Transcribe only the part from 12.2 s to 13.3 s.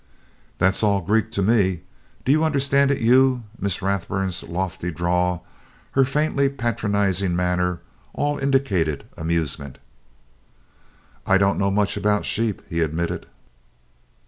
sheep," he admitted.